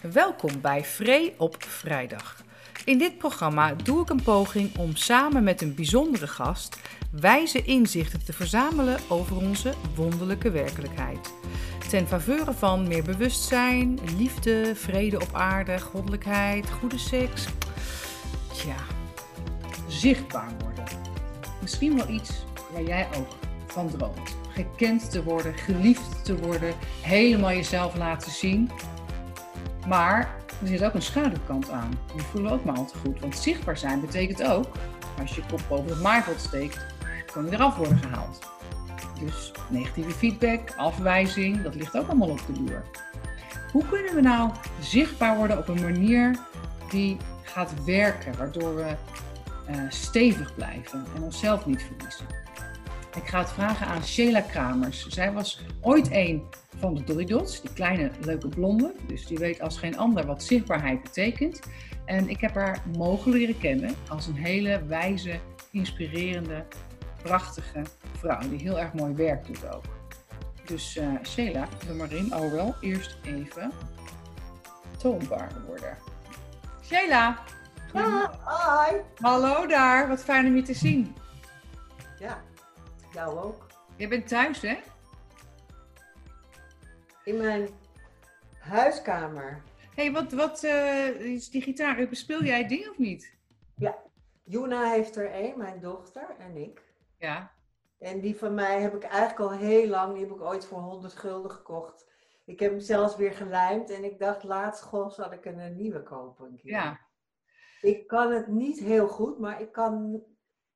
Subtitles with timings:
[0.00, 2.42] Welkom bij Vree op Vrijdag.
[2.84, 6.80] In dit programma doe ik een poging om samen met een bijzondere gast
[7.10, 11.32] wijze inzichten te verzamelen over onze wonderlijke werkelijkheid.
[11.88, 17.46] Ten faveur van meer bewustzijn, liefde, vrede op aarde, goddelijkheid, goede seks.
[18.52, 18.76] Tja,
[19.88, 20.84] zichtbaar worden.
[21.60, 22.30] Misschien wel iets
[22.72, 23.28] waar jij ook
[23.66, 24.36] van droomt.
[24.48, 28.70] Gekend te worden, geliefd te worden, helemaal jezelf laten zien.
[29.86, 31.98] Maar er zit ook een schaduwkant aan.
[32.12, 33.20] Die voelen we ook maar al te goed.
[33.20, 34.66] Want zichtbaar zijn betekent ook,
[35.20, 36.86] als je kop boven het maaiveld steekt,
[37.32, 38.38] kan je eraf worden gehaald.
[39.20, 42.82] Dus negatieve feedback, afwijzing, dat ligt ook allemaal op de duur.
[43.72, 46.38] Hoe kunnen we nou zichtbaar worden op een manier
[46.90, 48.94] die gaat werken, waardoor we
[49.70, 52.26] uh, stevig blijven en onszelf niet verliezen?
[53.16, 55.06] Ik ga het vragen aan Sheila Kramers.
[55.06, 56.42] Zij was ooit een
[56.76, 58.94] van de Dolly Dots, die kleine leuke blonde.
[59.06, 61.60] Dus die weet als geen ander wat zichtbaarheid betekent.
[62.04, 66.64] En ik heb haar mogen leren kennen als een hele wijze, inspirerende,
[67.22, 67.82] prachtige
[68.18, 68.48] vrouw.
[68.48, 69.84] Die heel erg mooi werk doet ook.
[70.64, 72.34] Dus uh, Sheila, doe maar in.
[72.34, 73.72] Oh wel, eerst even
[74.96, 75.96] toonbaar worden.
[76.84, 77.38] Sheila!
[77.92, 78.96] Ah, hi!
[79.20, 81.14] Hallo daar, wat fijn om je te zien.
[82.18, 82.42] Ja,
[83.12, 83.66] jou ook.
[83.96, 84.78] Je bent thuis, hè?
[87.24, 87.68] In mijn
[88.58, 89.62] huiskamer.
[89.94, 92.08] Hé, hey, wat, wat uh, is die gitaar?
[92.08, 93.38] Bespeel jij ding of niet?
[93.76, 93.98] Ja,
[94.44, 96.82] Juna heeft er één, mijn dochter en ik.
[97.18, 97.52] Ja.
[97.98, 100.78] En die van mij heb ik eigenlijk al heel lang, die heb ik ooit voor
[100.78, 102.08] 100 gulden gekocht.
[102.44, 106.02] Ik heb hem zelfs weer gelijmd en ik dacht laatst, goh, zal ik een, nieuwe
[106.02, 106.70] kopen een keer.
[106.70, 107.00] Ja.
[107.80, 110.22] Ik kan het niet heel goed, maar ik kan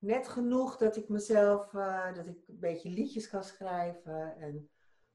[0.04, 4.70] net genoeg dat ik mezelf, uh, dat ik een beetje liedjes kan schrijven en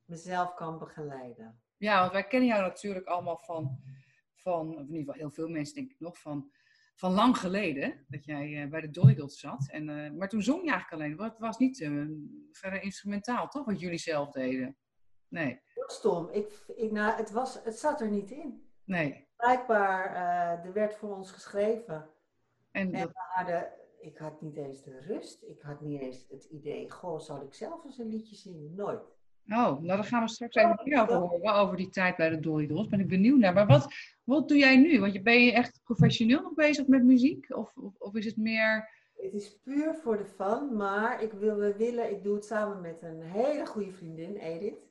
[0.06, 1.62] mezelf kan begeleiden.
[1.78, 3.80] Ja, want wij kennen jou natuurlijk allemaal van,
[4.36, 6.52] van of in ieder geval heel veel mensen denk ik nog, van,
[6.96, 8.06] van lang geleden.
[8.08, 9.70] Dat jij uh, bij de Dots zat.
[9.72, 11.30] En, uh, maar toen zong je eigenlijk alleen.
[11.30, 11.78] Het was niet
[12.52, 13.66] verder instrumentaal, toch?
[13.66, 14.78] Wat jullie zelf deden.
[15.28, 15.62] Nee.
[15.74, 16.30] Heel stom.
[16.30, 18.70] Ik, ik, nou, het, was, het zat er niet in.
[18.84, 19.28] Nee.
[19.36, 20.16] Blijkbaar,
[20.66, 22.10] er werd voor ons geschreven.
[22.72, 25.44] En, en we hadden, ik had niet eens de rust.
[25.44, 28.76] Ik had niet eens het idee, goh, zal ik zelf eens een liedje zingen?
[28.76, 29.18] Nooit.
[29.48, 32.40] Oh, nou daar gaan we straks even meer over horen, over die tijd bij de
[32.40, 32.88] Dolly Dolls.
[32.88, 33.54] Ben ik benieuwd naar.
[33.54, 33.88] Maar wat,
[34.24, 35.00] wat doe jij nu?
[35.00, 37.56] Want ben je echt professioneel nog bezig met muziek?
[37.56, 38.98] Of, of, of is het meer...
[39.16, 42.82] Het is puur voor de fun, maar ik wil, we willen, ik doe het samen
[42.82, 44.88] met een hele goede vriendin, Edith.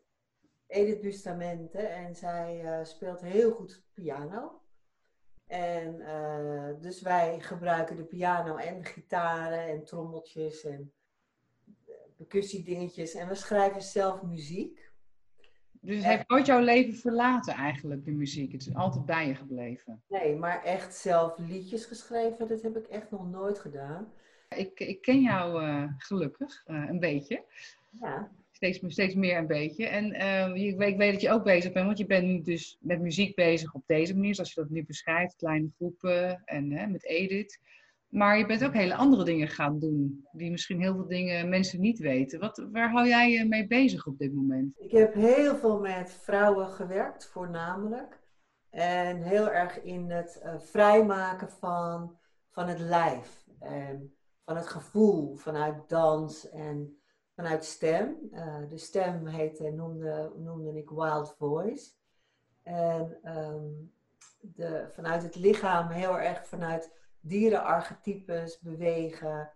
[0.66, 1.78] Edith Bustamente.
[1.78, 4.60] En zij uh, speelt heel goed piano.
[5.48, 10.92] En uh, dus wij gebruiken de piano en de gitaren en trommeltjes en
[12.16, 13.14] percussiedingetjes.
[13.14, 14.91] En we schrijven zelf muziek.
[15.81, 18.53] Dus het heeft nooit jouw leven verlaten eigenlijk, de muziek?
[18.53, 20.03] Het is altijd bij je gebleven?
[20.08, 24.12] Nee, maar echt zelf liedjes geschreven, dat heb ik echt nog nooit gedaan.
[24.48, 27.44] Ik, ik ken jou uh, gelukkig, uh, een beetje.
[27.91, 28.31] Ja.
[28.58, 29.86] Steeds, steeds meer een beetje.
[29.86, 32.42] En uh, ik, weet, ik weet dat je ook bezig bent, want je bent nu
[32.42, 36.91] dus met muziek bezig op deze manier, zoals je dat nu beschrijft, kleine groepen en
[36.91, 37.60] met Edith.
[38.08, 41.80] Maar je bent ook hele andere dingen gaan doen, die misschien heel veel dingen mensen
[41.80, 42.41] niet weten.
[42.41, 44.72] Wat, waar hou jij je mee bezig op dit moment?
[44.76, 48.20] Ik heb heel veel met vrouwen gewerkt, voornamelijk.
[48.70, 52.16] En heel erg in het uh, vrijmaken van,
[52.50, 53.44] van het lijf.
[53.58, 54.14] En
[54.44, 56.97] van het gevoel, vanuit dans en
[57.38, 58.16] vanuit stem.
[58.32, 61.91] Uh, de stem heette, noemde, noemde ik Wild Voice.
[62.62, 63.93] En um,
[64.41, 69.53] de, vanuit het lichaam heel erg vanuit dierenarchetypes bewegen.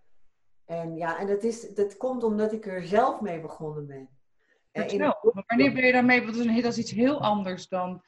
[0.65, 4.09] En ja, en dat, is, dat komt omdat ik er zelf mee begonnen ben.
[4.72, 5.43] Vertel, in...
[5.47, 6.22] wanneer ben je daarmee?
[6.22, 8.03] Want dat is, dat is iets heel anders dan,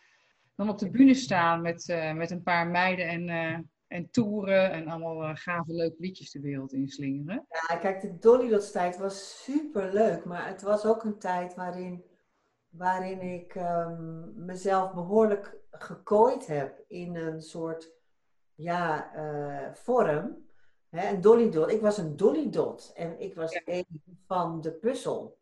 [0.54, 3.58] dan op de bühne staan met, uh, met een paar meiden en, uh,
[3.94, 7.46] en toeren en allemaal uh, gave leuke liedjes de wereld inslingeren.
[7.68, 11.54] Ja, kijk, de Dolly Dots tijd was super leuk, maar het was ook een tijd
[11.54, 12.04] waarin,
[12.68, 17.92] waarin ik um, mezelf behoorlijk gekooid heb in een soort
[18.54, 20.46] ja, uh, vorm.
[20.88, 21.70] Hè, een dolly dot.
[21.70, 23.60] Ik was een dolly dot en ik was ja.
[23.64, 23.86] een
[24.26, 25.38] van de puzzel.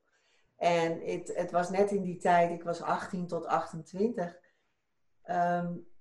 [0.56, 4.38] En het, het was net in die tijd, ik was 18 tot 28.
[5.30, 5.91] Um,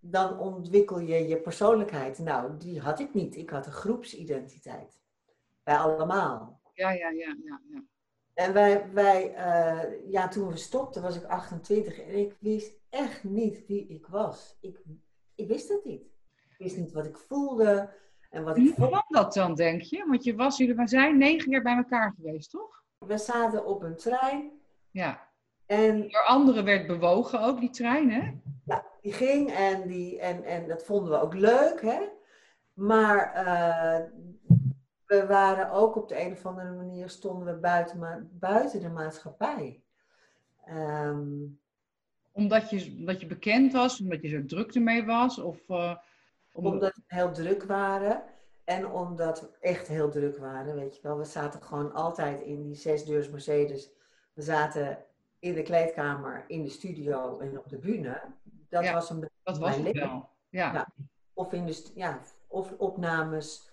[0.00, 2.18] dan ontwikkel je je persoonlijkheid.
[2.18, 3.36] Nou, die had ik niet.
[3.36, 5.00] Ik had een groepsidentiteit.
[5.62, 6.60] Bij allemaal.
[6.74, 7.60] Ja, ja, ja, ja.
[7.70, 7.82] ja.
[8.34, 13.24] En wij, wij uh, ja, toen we stopten was ik 28 en ik wist echt
[13.24, 14.56] niet wie ik was.
[14.60, 14.80] Ik,
[15.34, 16.02] ik wist het niet.
[16.50, 17.90] Ik wist niet wat ik voelde
[18.30, 20.04] en wat ik Hoe kwam dat dan, denk je?
[20.06, 22.82] Want je was, jullie zijn negen jaar bij elkaar geweest, toch?
[22.98, 24.50] We zaten op een trein.
[24.90, 25.28] Ja.
[25.66, 28.32] En door anderen werd bewogen ook, die trein, hè?
[29.02, 32.00] Die ging en, die, en, en dat vonden we ook leuk, hè.
[32.74, 34.04] Maar eh,
[35.06, 39.82] we waren ook op de een of andere manier, stonden we buiten, buiten de maatschappij.
[40.64, 41.28] Ehm,
[42.32, 45.38] Omdat je, omdat je bekend was, omdat je zo druk ermee was?
[45.38, 45.96] Of, eh,
[46.52, 48.22] om- Omdat we heel druk waren.
[48.64, 51.18] En omdat we echt heel druk waren, weet je wel.
[51.18, 53.90] We zaten gewoon altijd in die zesdeurs Mercedes.
[54.32, 55.04] We zaten
[55.38, 58.20] in de kleedkamer, in de studio en op de bühne.
[58.70, 58.92] Dat Ja.
[58.92, 60.08] was een beetje dat was mijn het leven.
[60.10, 60.28] wel.
[60.48, 60.72] Ja.
[60.72, 60.88] Ja.
[61.34, 63.68] Of, in de, ja, of opnames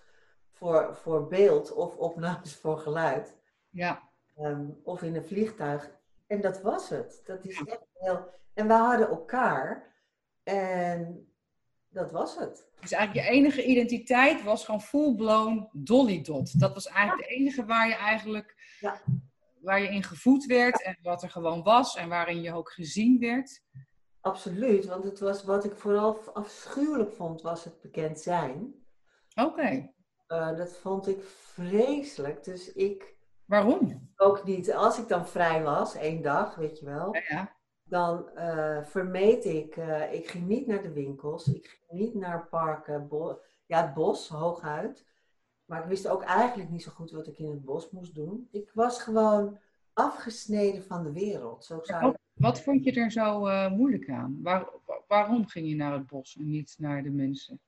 [0.52, 3.36] voor, voor beeld of opnames voor geluid.
[3.70, 4.06] ja.
[4.36, 5.90] Ehm, of in een vliegtuig.
[6.26, 7.22] En dat was het.
[7.24, 8.30] Dat is echt heel...
[8.54, 9.94] En we hadden elkaar.
[10.42, 11.28] En
[11.88, 12.66] dat was het.
[12.80, 16.60] Dus eigenlijk je enige identiteit was gewoon full-blown Dolly Dot.
[16.60, 19.00] Dat was eigenlijk de enige waar je eigenlijk Ja.
[19.60, 23.18] waar je in gevoed werd en wat er gewoon was en waarin je ook gezien
[23.18, 23.62] werd.
[24.28, 28.74] Absoluut, want het was wat ik vooral afschuwelijk vond, was het bekend zijn.
[29.40, 29.92] Oké,
[30.26, 32.44] Eh, dat vond ik vreselijk.
[32.44, 34.10] Dus ik waarom?
[34.16, 37.56] ook niet, als ik dan vrij was, één dag, weet je wel, Ja, ja.
[37.82, 42.48] dan eh, vermeed ik, eh, ik ging niet naar de winkels, ik ging niet naar
[42.48, 43.08] parken,
[43.66, 45.06] ja, het bos, hooguit.
[45.64, 48.48] Maar ik wist ook eigenlijk niet zo goed wat ik in het bos moest doen.
[48.50, 49.58] Ik was gewoon
[49.92, 51.64] afgesneden van de wereld.
[51.64, 54.38] Zo zou Wat, wat vond je er zo eh, moeilijk aan?
[54.42, 57.60] Waar, wa- waarom ging je naar het bos en niet naar de mensen?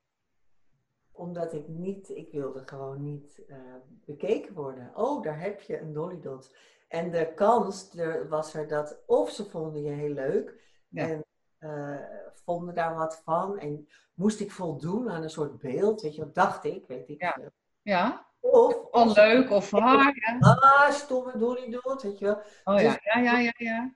[1.13, 3.57] Omdat ik niet, ik wilde gewoon niet eh,
[4.05, 4.91] bekeken worden.
[4.95, 6.57] Oh, daar heb je een Dolly Dot.
[6.89, 11.09] En de kans er was er dat of ze vonden je heel leuk Ja.
[11.09, 11.25] en
[11.59, 11.97] eh,
[12.45, 13.59] vonden daar wat van.
[13.59, 17.21] En moest ik voldoen aan een soort beeld, weet je wat dacht ik, weet ik.
[17.21, 17.39] Ja.
[17.83, 20.15] Ja, Of, al of leuk of haar.
[20.15, 20.39] Ja.
[20.39, 22.37] ah, stomme Dolly Dot, weet je wel.
[22.65, 23.53] Oh ja, Dus- ja, ja, ja.
[23.57, 23.95] ja.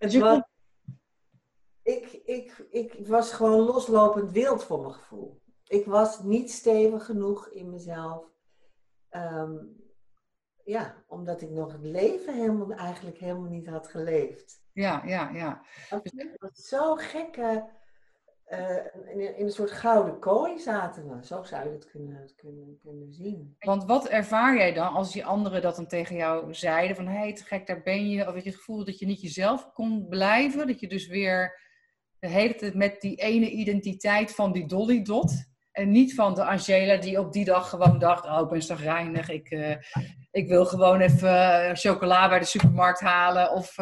[0.00, 0.14] Dus
[1.82, 5.42] ik, ik, ik was gewoon loslopend wild voor mijn gevoel.
[5.66, 8.24] Ik was niet stevig genoeg in mezelf.
[9.08, 9.56] Ehm,
[10.64, 14.62] ja, omdat ik nog het leven helemaal, eigenlijk helemaal niet had geleefd.
[14.72, 15.62] ja, ja, ja.
[15.88, 17.68] Het was zo gekke,
[18.50, 18.76] eh,
[19.12, 21.26] in, in een soort gouden kooi zaten we.
[21.26, 23.56] Zo zou je het kunnen, kunnen, kunnen zien.
[23.58, 26.96] Want wat ervaar jij dan als die anderen dat dan tegen jou zeiden?
[26.96, 28.20] Van hé, hey, te gek, daar ben je.
[28.20, 30.66] Of had je het gevoel dat je niet jezelf kon blijven?
[30.66, 31.60] Dat je dus weer
[32.18, 35.48] de hele tijd met die ene identiteit van die Dolly Dot.
[35.72, 39.28] En niet van de Angela die op die dag gewoon dacht: Oh, ik ben zagrijnig.
[39.28, 39.76] Ik, eh,
[40.30, 43.52] ik wil gewoon even eh, chocola bij de supermarkt halen.
[43.52, 43.76] Of,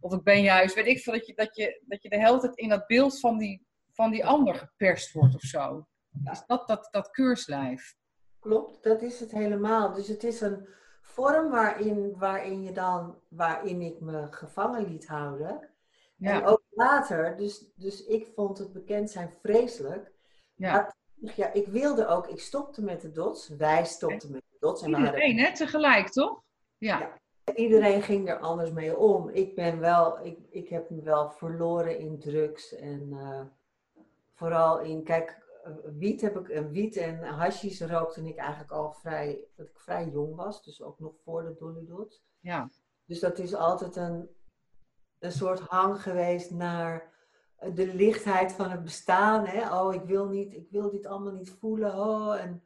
[0.00, 2.38] of ik ben juist, weet ik veel, dat je, dat, je, dat je de hele
[2.38, 5.86] tijd in dat beeld van die, van die ander geperst wordt of zo.
[6.30, 7.96] Is dat dat, dat keurslijf?
[8.38, 9.92] Klopt, dat is het helemaal.
[9.92, 10.68] Dus het is een
[11.00, 15.68] vorm waarin, waarin je dan, waarin ik me gevangen liet houden.
[16.16, 16.32] Ja.
[16.32, 20.12] En ook later, dus, dus ik vond het bekend zijn vreselijk.
[20.54, 20.72] Ja.
[20.72, 20.94] Maar
[21.36, 23.48] ja, ik wilde ook, ik stopte met de dots.
[23.48, 24.82] Wij stopten met de dots.
[24.82, 25.54] En Iedereen, hè?
[25.54, 26.42] Tegelijk, toch?
[26.78, 26.98] Ja.
[26.98, 27.54] Ja.
[27.54, 29.28] iedereen ging er anders mee om.
[29.28, 32.74] Ik ben wel, ik, ik heb me wel verloren in drugs.
[32.74, 33.40] En eh,
[34.34, 38.92] vooral in, kijk, eh, wiet heb ik, en wiet en hashish rookte ik eigenlijk al
[38.92, 40.64] vrij, dat ik vrij jong was.
[40.64, 42.24] Dus ook nog voor de Dolly Dots.
[42.40, 42.70] ja.
[43.06, 44.28] Dus dat is altijd een,
[45.18, 47.12] een soort hang geweest naar
[47.72, 49.46] de lichtheid van het bestaan.
[49.46, 49.80] Hè?
[49.80, 51.94] Oh, ik wil, niet, ik wil dit allemaal niet voelen.
[51.94, 52.62] Oh, en,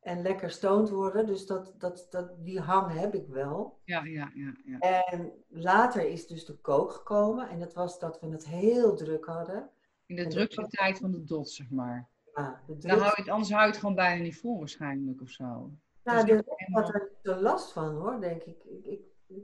[0.00, 1.26] en lekker stoned worden.
[1.26, 3.80] Dus dat, dat, dat, die hang heb ik wel.
[3.84, 4.78] Ja, ja, ja, ja.
[4.78, 7.48] En later is dus de kook gekomen.
[7.48, 9.70] En dat was dat we het heel druk hadden.
[10.06, 12.08] In de drukste tijd van de dot, zeg maar.
[12.34, 15.20] Ja, de Dan hou je het, anders hou je het gewoon bijna niet vol, waarschijnlijk,
[15.20, 15.44] of zo.
[15.44, 18.64] nou, dus de, helemaal- had er zo last van hoor, denk ik.
[18.64, 19.00] Ik, ik.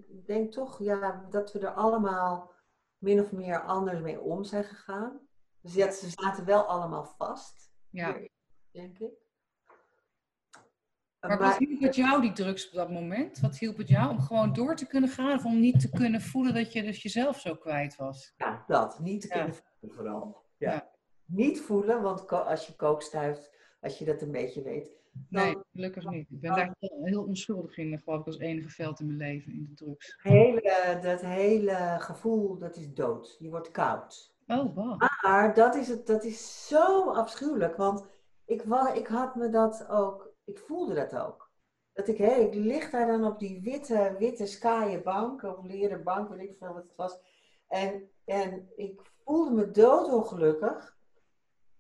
[0.09, 2.52] ik denk toch ja, dat we er allemaal
[2.99, 5.21] min of meer anders mee om zijn gegaan.
[5.61, 8.19] Dus ja, ze zaten wel allemaal vast, Ja.
[8.71, 9.12] denk ik.
[11.21, 13.40] Maar wat hielp het jou, die drugs op dat moment?
[13.40, 15.37] Wat hielp het jou om gewoon door te kunnen gaan?
[15.38, 18.33] Of om niet te kunnen voelen dat je dus jezelf zo kwijt was?
[18.37, 18.99] Ja, dat.
[18.99, 19.35] Niet te Ja.
[19.35, 20.43] kunnen voelen vooral.
[20.61, 20.73] Ja.
[20.73, 20.90] Ja.
[21.25, 23.50] Niet voelen, want als je kook stuift,
[23.81, 24.90] als je dat een beetje weet.
[25.12, 26.31] dan Nee, gelukkig niet.
[26.31, 29.52] Ik ben daar heel, heel onschuldig in, geloof ik, als enige veld in mijn leven,
[29.52, 30.19] in de drugs.
[30.23, 33.37] hele, dat hele gevoel, dat is dood.
[33.38, 34.35] Je wordt koud.
[34.47, 35.02] Oh, wow.
[35.23, 38.07] Maar dat is, het, dat is zo afschuwelijk, want
[38.45, 38.62] ik,
[38.95, 41.50] ik had me dat ook, ik voelde dat ook.
[41.93, 46.02] Dat ik, hé, ik lig daar dan op die witte, witte skaaien bank, of leren
[46.02, 47.19] bank, weet ik veel wat het was.
[47.69, 50.99] En, en ik voelde me doodongelukkig.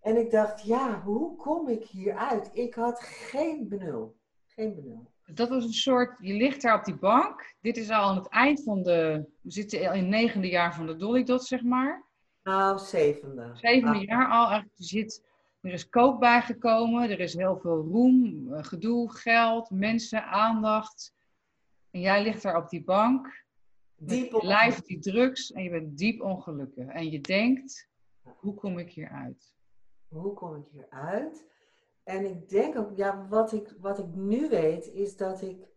[0.00, 2.50] En ik dacht, ja, hoe kom ik hieruit?
[2.52, 4.16] Ik had geen benul.
[4.46, 5.10] Geen benul.
[5.24, 7.54] Dat was een soort, je ligt daar op die bank.
[7.60, 10.74] Dit is al aan het eind van de, we zitten al in het negende jaar
[10.74, 12.04] van de Dolly Dot, zeg maar.
[12.42, 13.50] Nou, zevende.
[13.54, 14.46] Zevende jaar al.
[14.46, 15.24] Eigenlijk, je zit,
[15.60, 21.14] er is kook bijgekomen, er is heel veel roem, eh, gedoe, geld, mensen, aandacht.
[21.90, 23.44] En jij ligt daar op die bank,
[24.00, 26.86] diep je lijf die drugs en je bent diep ongelukkig.
[26.86, 27.88] En je denkt,
[28.22, 29.54] hoe kom ik hier uit?
[30.08, 31.48] Hoe kom ik hier uit?
[32.04, 35.68] En ik denk ook, ja, wat ik, wat ik nu weet, is dat ik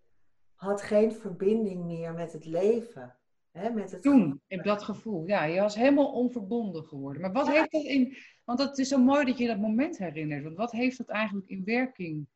[0.53, 3.17] had geen verbinding meer met het leven.
[3.51, 5.27] Hè, met het Toen, in dat gevoel.
[5.27, 7.21] Ja, je was helemaal onverbonden geworden.
[7.21, 8.17] Maar wat heeft dat in...
[8.43, 10.43] Want het is zo mooi dat je dat moment herinnert.
[10.43, 12.27] Want wat heeft dat eigenlijk in werking?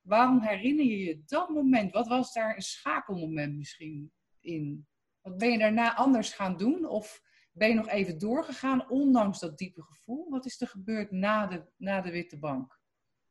[0.00, 1.92] Waarom herinner je je dat moment?
[1.92, 4.12] Wat was daar een schakelmoment misschien
[4.48, 4.86] in?
[5.20, 6.86] Wat ben je daarna anders gaan doen?
[6.86, 10.30] Of ben je nog even doorgegaan, ondanks dat diepe gevoel?
[10.30, 12.78] Wat is er gebeurd na de, na de witte bank?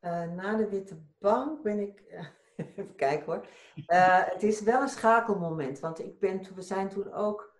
[0.01, 2.03] Uh, na de witte bank ben ik...
[2.75, 3.47] Even kijken hoor.
[3.75, 7.55] Uh, het is wel een schakelmoment, want ik ben, we zijn toen ook,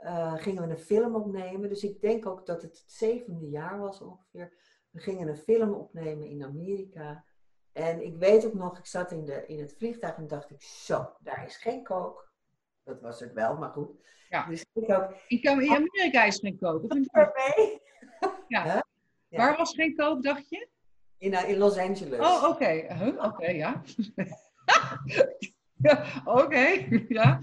[0.00, 1.68] uh, gingen we een film opnemen.
[1.68, 4.52] Dus ik denk ook dat het het zevende jaar was ongeveer.
[4.90, 7.24] We gingen een film opnemen in Amerika.
[7.72, 10.62] En ik weet ook nog, ik zat in, de, in het vliegtuig en dacht ik,
[10.62, 12.31] zo, daar is geen kook.
[12.84, 13.90] Dat was het wel, maar goed.
[14.28, 14.46] Ja.
[14.46, 16.82] Dus ik ook, in Amerika is geen kook.
[16.84, 17.80] Of mee?
[18.48, 18.64] Ja.
[18.64, 18.84] ja.
[19.28, 20.68] Waar was geen kook, dacht je?
[21.18, 22.20] In, uh, in Los Angeles.
[22.20, 22.48] Oh, oké.
[22.48, 22.96] Okay.
[22.98, 23.24] Huh?
[23.24, 23.82] Oké, ja.
[25.76, 27.40] ja oké, ja.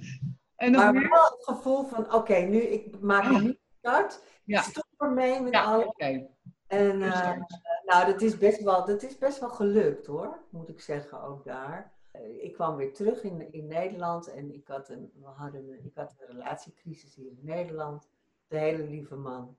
[0.55, 1.09] En dan maar weer...
[1.09, 4.23] wel het gevoel van, oké, nu, ik maak een nieuwe start.
[4.43, 4.61] Ja.
[4.61, 5.85] Stop ermee met alles.
[5.85, 6.29] Okay.
[6.67, 7.37] En uh,
[7.85, 11.45] nou, dat is, best wel, dat is best wel gelukt hoor, moet ik zeggen, ook
[11.45, 11.98] daar.
[12.19, 15.85] Uh, ik kwam weer terug in, in Nederland en ik had, een, we hadden een,
[15.85, 18.09] ik had een relatiecrisis hier in Nederland.
[18.47, 19.57] De hele lieve man.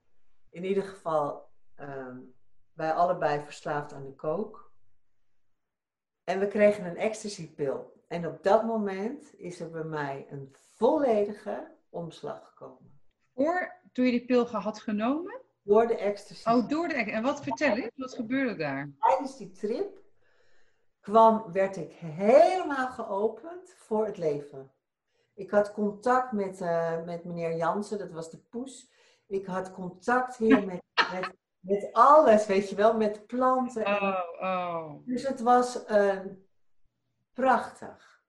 [0.50, 1.48] In ieder geval,
[1.80, 2.34] um,
[2.72, 4.72] wij allebei verslaafd aan de kook.
[6.24, 7.92] En we kregen een ecstasy-pil.
[8.08, 13.00] En op dat moment is er bij mij een volledige omslag gekomen.
[13.34, 15.40] Voor toen je die pil had genomen?
[15.62, 16.48] Door de ecstasy.
[16.48, 17.16] Oh, door de ecstasy.
[17.16, 17.92] En wat vertel ik?
[17.96, 18.92] Wat gebeurde daar?
[18.98, 20.02] Tijdens die trip
[21.10, 24.72] kwam, werd ik helemaal geopend voor het leven.
[25.34, 28.90] Ik had contact met, uh, met meneer Jansen, dat was de poes.
[29.26, 33.86] Ik had contact weer met, met met alles, weet je wel, met planten.
[33.86, 35.06] Oh, oh.
[35.06, 36.20] Dus het was uh,
[37.32, 38.22] prachtig.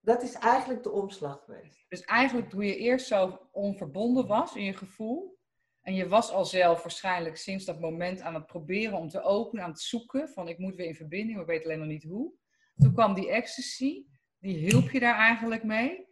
[0.00, 1.84] Dat is eigenlijk de omslag geweest.
[1.88, 5.38] Dus eigenlijk toen je eerst zo onverbonden was in je gevoel.
[5.82, 9.64] En je was al zelf waarschijnlijk sinds dat moment aan het proberen om te openen,
[9.64, 10.28] aan het zoeken.
[10.28, 12.32] Van ik moet weer in verbinding, maar ik weet alleen nog niet hoe.
[12.76, 14.06] Toen kwam die ecstasy,
[14.38, 16.08] die hielp je daar eigenlijk mee.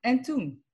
[0.00, 0.64] En toen?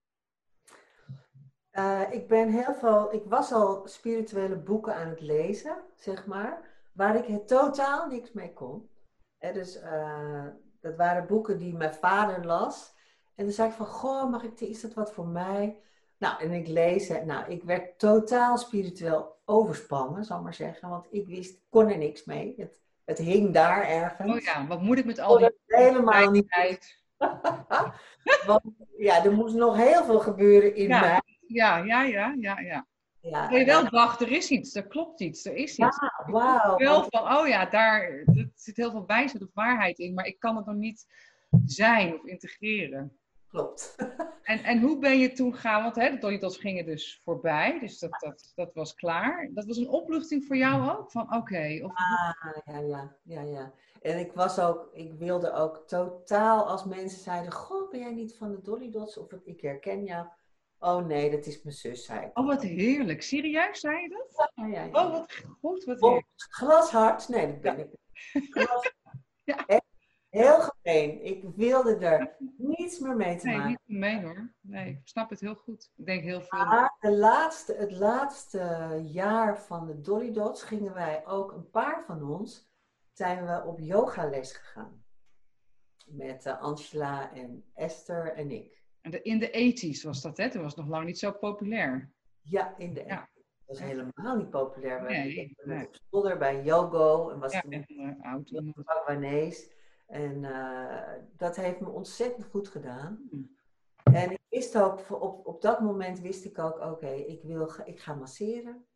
[1.72, 6.80] Uh, ik ben heel veel, ik was al spirituele boeken aan het lezen, zeg maar,
[6.92, 8.90] waar ik het totaal niks mee kon.
[9.38, 10.46] Dus uh,
[10.80, 12.94] dat waren boeken die mijn vader las.
[13.34, 15.80] En dan zei ik van, goh, mag ik, is dat wat voor mij?
[16.18, 17.24] Nou, en ik lees het.
[17.24, 20.88] Nou, ik werd totaal spiritueel overspannen, zal ik maar zeggen.
[20.88, 22.54] Want ik wist, kon er niks mee.
[22.56, 24.32] Het, het hing daar ergens.
[24.32, 25.50] Oh ja, wat moet ik met al die...
[25.66, 27.04] Helemaal niet.
[28.46, 28.62] want
[28.98, 31.00] ja, er moest nog heel veel gebeuren in ja.
[31.00, 32.86] mij ja, ja, ja, ja, ja.
[33.20, 35.76] Ja, je wel dacht, er is iets, er klopt iets, er is iets.
[35.76, 36.76] Ja, wauw.
[36.76, 40.38] Wel van, oh ja, daar er zit heel veel wijsheid of waarheid in, maar ik
[40.38, 41.06] kan het nog niet
[41.64, 43.18] zijn of integreren.
[43.56, 43.94] Klopt.
[44.42, 47.98] En, en hoe ben je toen gaan, want hè, de Doritos gingen dus voorbij, dus
[47.98, 49.50] dat, dat, dat was klaar.
[49.54, 51.10] Dat was een opluchting voor jou ook?
[51.10, 51.80] Van oké.
[51.82, 51.90] of...
[51.94, 52.32] ah,
[52.64, 53.72] ja, ja, ja, ja.
[54.02, 58.36] En ik was ook, ik wilde ook totaal, als mensen zeiden, goh, ben jij niet
[58.36, 59.18] van de Dolly Dots?
[59.18, 60.26] Of ik herken jou
[60.78, 63.22] Oh nee, dat is mijn zus, zei Oh, wat heerlijk.
[63.22, 64.50] Serieus, zei je dat?
[64.54, 65.04] Ja, ja, ja.
[65.04, 66.26] Oh, wat goed, wat heerlijk.
[66.36, 68.50] Glashard, nee, dat ben ik.
[68.50, 68.92] Glas...
[69.44, 69.84] ja.
[70.36, 71.24] Heel gemeen.
[71.24, 73.62] Ik wilde er niets meer mee te maken.
[73.64, 74.52] Nee, niet mee hoor.
[74.60, 75.92] Nee, ik snap het heel goed.
[75.96, 76.64] Ik denk heel veel.
[76.64, 82.04] Maar de laatste, het laatste jaar van de Dolly Dots gingen wij ook, een paar
[82.06, 82.70] van ons,
[83.12, 85.04] zijn we op yogales gegaan.
[86.06, 88.84] Met uh, Angela en Esther en ik.
[89.22, 90.50] In de ethisch was dat, hè?
[90.50, 92.10] Toen was het nog lang niet zo populair.
[92.40, 93.28] Ja, in de ja.
[93.66, 95.02] Dat was helemaal niet populair.
[95.02, 95.86] Nee, nee.
[95.86, 98.62] op zolder bij Yogo en was ja, toen oud.
[98.84, 99.74] Taiwanese.
[100.06, 103.28] En uh, dat heeft me ontzettend goed gedaan.
[103.30, 103.42] Hm.
[104.14, 108.00] En ik wist ook, op, op dat moment wist ik ook, oké, ik ik, ik
[108.00, 108.86] ga masseren.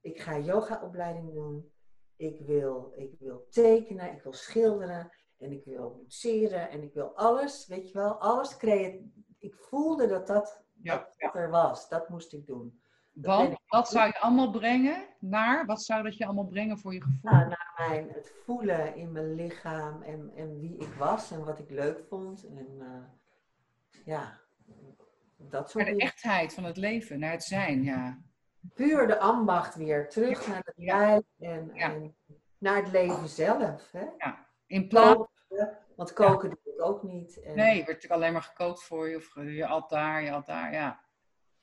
[0.00, 1.72] Ik ga yogaopleiding doen.
[2.16, 5.10] Ik wil, ik wil tekenen, ik wil schilderen.
[5.38, 9.12] En ik wil boetseren en ik wil alles, weet je wel, alles creëren
[9.44, 11.88] ik voelde dat dat, ja, dat er was.
[11.88, 12.82] Dat moest ik doen.
[13.14, 15.66] Want wat zou je allemaal brengen naar?
[15.66, 17.18] Wat zou dat je allemaal brengen voor je gevoel?
[17.32, 21.58] Nou, naar mijn, het voelen in mijn lichaam en, en wie ik was en wat
[21.58, 22.46] ik leuk vond.
[22.46, 22.86] En uh,
[24.04, 24.40] ja,
[25.36, 28.18] dat soort Naar de echtheid van het leven, naar het zijn, ja.
[28.74, 30.98] Puur de ambacht weer, terug naar het Ja.
[30.98, 31.92] lijf en, Ja.
[31.92, 32.16] en
[32.58, 33.90] naar het leven zelf.
[33.92, 34.06] Hè?
[34.66, 35.32] In plaats
[35.96, 37.42] want koken doe ik ook niet.
[37.42, 39.16] En Nee, werd natuurlijk alleen maar gekookt voor je.
[39.16, 41.00] Of je at daar, je at daar, ja.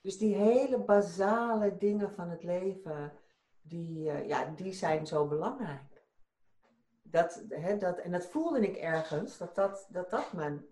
[0.02, 3.12] Dus die hele basale dingen van het leven,
[3.60, 6.04] die, eh, ja, die zijn zo belangrijk.
[7.02, 10.66] Dat, hè, dat, en dat voelde ik ergens, dat dat, dat, dat mijn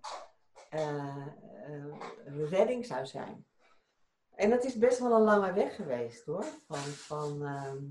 [0.71, 1.27] eh,
[1.65, 3.47] eh, redding zou zijn.
[4.35, 6.45] En dat is best wel een lange weg geweest hoor.
[6.45, 7.85] Van, van, ehm,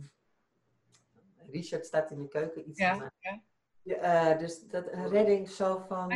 [1.51, 3.43] Richard staat in de keuken iets te Ja, maken.
[3.81, 4.33] ja.
[4.33, 6.09] Dus dat redding zo van,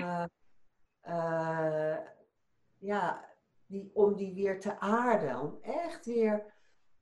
[2.77, 3.32] ja,
[3.67, 5.39] die, om die weer te aarden.
[5.39, 6.53] Om echt weer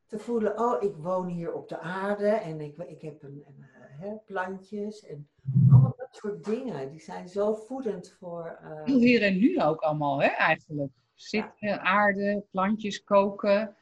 [0.05, 3.63] te voelen, oh, ik woon hier op de aarde en ik, ik heb een, een,
[3.73, 5.29] eh, hè, plantjes en
[5.69, 6.89] allemaal dat soort dingen.
[6.91, 8.57] Die zijn zo voedend voor...
[8.61, 10.91] eh, Heel hier en nu ook allemaal, hè, eigenlijk.
[11.13, 13.75] Zitten, aarde, plantjes, koken.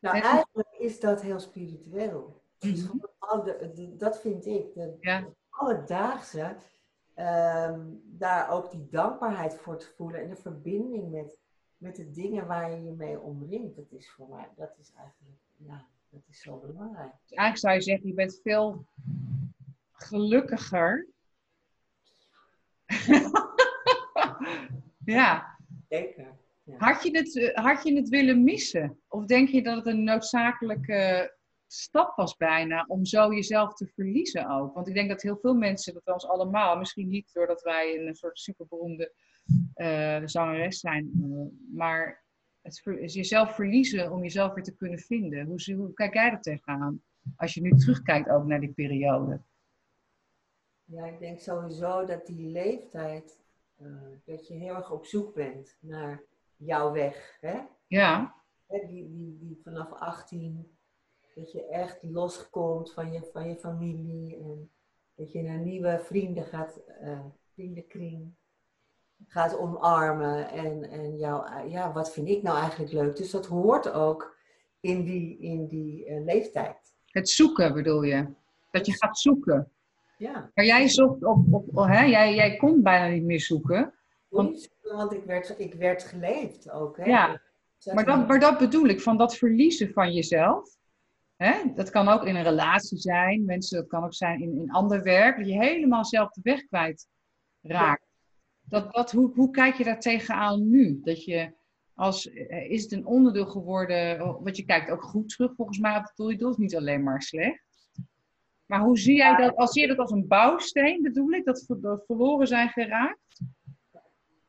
[0.00, 2.40] nou, en- eigenlijk is dat heel spiritueel.
[2.58, 2.98] Dus Mhm.
[3.44, 4.74] de- de- dat vind ik.
[4.74, 5.28] De, Ja.
[5.48, 6.56] alledaagse,
[7.14, 11.40] ehm, daar ook die dankbaarheid voor te voelen en de verbinding met,
[11.82, 13.76] met de dingen waar je je mee omringt.
[13.76, 17.12] Dat is voor mij, dat is eigenlijk, ja, dat is zo belangrijk.
[17.26, 18.86] Dus eigenlijk zou je zeggen, je bent veel
[19.92, 21.06] gelukkiger.
[25.04, 25.58] ja.
[25.88, 26.40] Zeker.
[26.76, 29.00] Had je, het, had je het willen missen?
[29.08, 31.34] Of denk je dat het een noodzakelijke
[31.66, 34.74] stap was bijna om zo jezelf te verliezen ook?
[34.74, 38.14] Want ik denk dat heel veel mensen, dat ons allemaal, misschien niet doordat wij een
[38.14, 39.12] soort superberoemde
[40.24, 42.24] zangeres zijn, eh, maar
[42.60, 45.46] het is jezelf verliezen om jezelf weer te kunnen vinden.
[45.46, 47.02] Hoe, hoe kijk jij er tegenaan?
[47.36, 49.40] Als je nu terugkijkt ook naar die periode.
[50.84, 53.40] Ja, ik denk sowieso dat die leeftijd,
[53.76, 53.86] eh,
[54.24, 56.22] dat je heel erg op zoek bent naar
[56.56, 57.36] jouw weg.
[57.40, 57.60] Hè?
[57.86, 58.34] Ja,
[58.66, 60.76] die, die, die vanaf 18,
[61.34, 64.70] dat je echt loskomt van je, van je familie en
[65.14, 68.34] dat je naar nieuwe vrienden gaat, eh, vriendenkring
[69.26, 73.16] gaat omarmen en, en jou, eh, ja, wat vind ik nou eigenlijk leuk?
[73.16, 74.36] Dus dat hoort ook
[74.80, 76.76] in die, in die eh, leeftijd.
[77.06, 78.26] het zoeken bedoel je.
[78.70, 79.70] Dat je gaat zoeken.
[80.18, 82.04] Ja, Maar jij zocht op, op, op- hè?
[82.04, 83.94] Jij, jij kon bijna niet meer zoeken.
[84.28, 86.96] Want- want, ik, werd, ik werd geleefd ook.
[86.96, 87.04] Hè?
[87.04, 87.40] Ja,
[87.84, 90.76] Dus Maar dat, maar dat bedoel ik, van dat verliezen van jezelf.
[91.36, 91.54] Hè?
[91.74, 95.02] Dat kan ook in een relatie zijn, mensen, dat kan ook zijn in, in ander
[95.02, 97.06] werk, dat je helemaal zelf de weg kwijt
[97.62, 98.06] raakt.
[98.72, 101.00] Dat, dat, hoe, hoe kijk je daar tegenaan nu?
[101.02, 101.52] Dat je
[101.94, 105.96] als, eh, is het een onderdeel geworden, want je kijkt ook goed terug volgens mij
[105.96, 107.90] op het doel, je doet niet alleen maar slecht.
[108.66, 111.64] Maar hoe zie jij dat, als zie je dat als een bouwsteen bedoel ik, dat,
[111.68, 113.40] dat verloren zijn geraakt?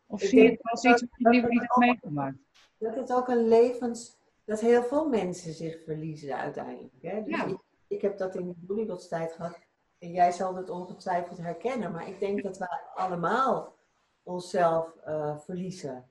[0.06, 2.38] Of Ik zie je het als iets wat je hebt meegemaakt?
[2.78, 4.18] Dat het ook een levens...
[4.46, 7.02] Dat heel veel mensen zich verliezen uiteindelijk.
[7.02, 7.24] Hè?
[7.24, 7.46] Dus Ja.
[7.46, 7.58] ik,
[7.88, 9.60] ik heb dat in de boeliebotstijd gehad.
[10.00, 11.92] En jij zal het ongetwijfeld herkennen.
[11.92, 13.82] Maar ik denk dat we allemaal
[14.24, 16.06] onszelf eh, verliezen.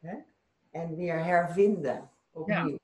[0.00, 0.16] Hè?
[0.70, 2.10] En weer hervinden.
[2.30, 2.78] Opnieuw.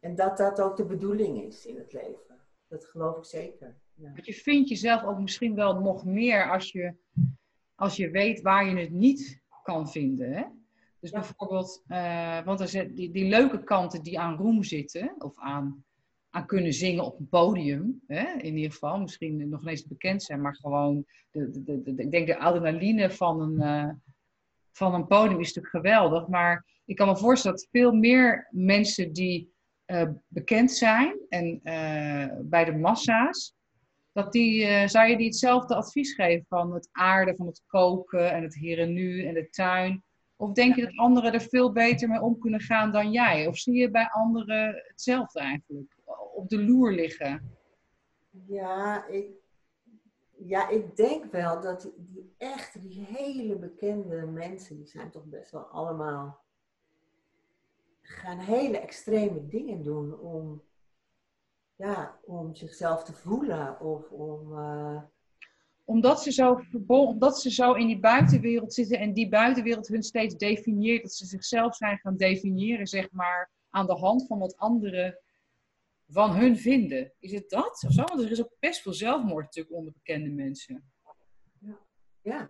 [0.00, 2.38] En dat dat ook de bedoeling is in het leven.
[2.68, 3.74] Dat geloof ik zeker.
[3.94, 4.12] Ja.
[4.12, 6.94] Want je vindt jezelf ook misschien wel nog meer als je,
[7.74, 10.32] als je weet waar je het niet kan vinden.
[10.32, 10.44] Hè?
[11.00, 11.18] Dus Ja.
[11.20, 15.84] bijvoorbeeld, eh, want er zit die, die leuke kanten die aan roem zitten, of aan,
[16.30, 18.32] aan kunnen zingen op een podium, hè?
[18.38, 22.02] in ieder geval, misschien nog niet eens bekend zijn, maar gewoon, de, de, de, de-
[22.02, 23.94] ik denk de adrenaline van een, eh,
[24.76, 26.26] van een podium is natuurlijk geweldig.
[26.26, 29.52] Maar ik kan me voorstellen dat veel meer mensen die
[29.84, 33.54] eh, bekend zijn en eh, bij de massa's,
[34.12, 38.32] dat die, eh, zou je die hetzelfde advies geven van het aarden, van het koken
[38.32, 40.02] en het hier en nu en de tuin?
[40.36, 43.46] Of denk je dat anderen er veel beter mee om kunnen gaan dan jij?
[43.46, 45.96] Of zie je bij anderen hetzelfde eigenlijk?
[46.34, 47.58] Op de loer liggen?
[48.46, 49.26] Ja, ik,
[50.46, 55.50] ja, ik denk wel dat die, echt, die hele bekende mensen, die zijn toch best
[55.50, 56.42] wel allemaal,
[58.00, 60.62] gaan hele extreme dingen doen om,
[61.76, 65.02] ja, om zichzelf te voelen of om, eh,
[65.84, 70.36] Omdat ze, zo omdat ze zo in die buitenwereld zitten en die buitenwereld hun steeds
[70.36, 75.18] definieert, dat ze zichzelf zijn gaan definiëren, zeg maar, aan de hand van wat anderen
[76.08, 77.12] van hun vinden.
[77.18, 77.84] Is het dat?
[77.86, 78.02] Of zo?
[78.04, 80.92] Want er is ook best veel zelfmoord natuurlijk onder bekende mensen.
[82.22, 82.48] ja,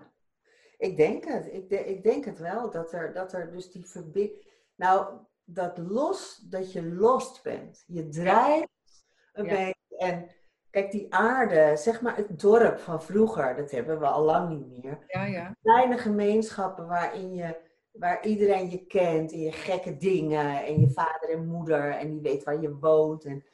[0.78, 1.52] ik denk het.
[1.52, 5.78] Ik, de- ik denk het wel, dat er, dat er dus die verbinding, nou, dat
[5.78, 7.84] los, dat je lost bent.
[7.86, 9.50] Je drijft een Ja.
[9.50, 10.28] beetje en
[10.70, 14.82] kijk, die aarde, zeg maar het dorp van vroeger, dat hebben we al lang niet
[14.82, 15.04] meer.
[15.06, 15.56] Ja, ja.
[15.62, 17.56] kleine gemeenschappen waarin je
[17.98, 22.20] waar iedereen je kent en je gekke dingen en je vader en moeder en die
[22.20, 23.44] weet waar je woont en,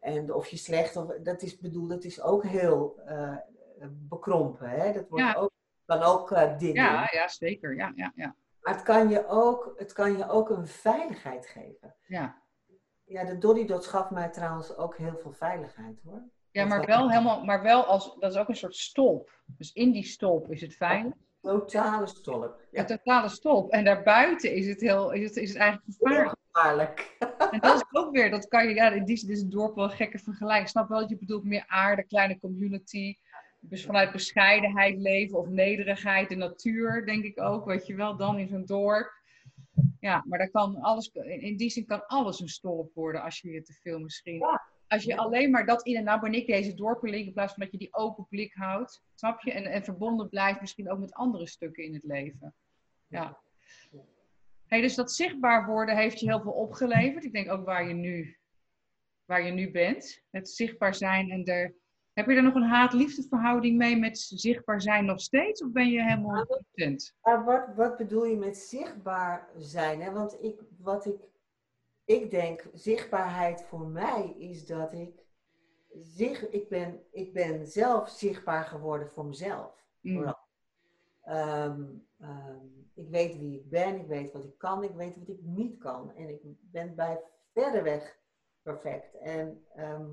[0.00, 3.36] en of je slecht of dat is bedoeld, dat is ook heel uh,
[3.90, 4.70] bekrompen.
[4.70, 4.92] Hè?
[4.92, 5.52] Dat wordt ook,
[5.84, 6.84] kan ook uh, dingen.
[6.84, 7.76] Ja, ja, zeker.
[7.76, 8.34] Ja, ja, ja.
[8.60, 11.94] Maar het kan, je ook, het kan je ook een veiligheid geven.
[12.06, 12.42] Ja.
[13.04, 16.22] Ja, de Dolly Dot gaf mij trouwens ook heel veel veiligheid hoor.
[16.50, 19.30] Ja, maar wel helemaal, maar wel als, dat is ook een soort stolp.
[19.46, 21.14] Dus in die stolp is het veilig.
[21.40, 22.60] Totale stolp.
[22.70, 22.80] Ja.
[22.80, 23.70] Een totale stolp.
[23.70, 26.38] En daarbuiten is het, heel, is het, is het eigenlijk gevaarlijk.
[26.52, 27.16] gevaarlijk.
[27.50, 29.74] En dat is ook weer, dat kan je, ja, in die zin is het dorp
[29.74, 30.64] wel een gekke vergelijking.
[30.64, 33.16] Ik snap wel dat je bedoelt meer aarde, kleine community.
[33.60, 38.38] Dus vanuit bescheidenheid leven of nederigheid, de natuur, denk ik ook, weet je wel, dan
[38.38, 39.12] in zo'n dorp.
[40.00, 43.50] Ja, maar daar kan alles, in die zin kan alles een stolp worden als je
[43.50, 44.42] je te veel misschien.
[44.88, 47.62] Als je alleen maar dat in en nou ben ik deze dorpeling, in plaats van
[47.62, 49.52] dat je die open blik houdt, snap je?
[49.52, 52.54] En, en verbonden blijft misschien ook met andere stukken in het leven.
[53.06, 53.38] Ja.
[54.66, 57.24] Hey, dus dat zichtbaar worden heeft je heel veel opgeleverd.
[57.24, 58.36] Ik denk ook waar je nu,
[59.24, 60.22] waar je nu bent.
[60.30, 61.74] Het zichtbaar zijn en er
[62.18, 65.62] heb je er nog een haat-liefdeverhouding mee met zichtbaar zijn nog steeds?
[65.62, 67.14] Of ben je helemaal content?
[67.22, 70.00] Maar wat, wat bedoel je met zichtbaar zijn?
[70.02, 70.12] Hè?
[70.12, 71.16] Want ik, wat ik,
[72.08, 75.26] ik denk, zichtbaarheid voor mij is dat ik,
[76.00, 79.84] zich, ik, ben, ik ben zelf zichtbaar geworden voor mezelf.
[80.00, 80.34] Mm.
[81.22, 81.84] Ehm,
[82.18, 85.42] ehm, ik weet wie ik ben, ik weet wat ik kan, ik weet wat ik
[85.42, 86.14] niet kan.
[86.14, 87.20] En ik ben bij
[87.52, 88.18] verre weg
[88.62, 89.18] perfect.
[89.18, 90.08] En ehm,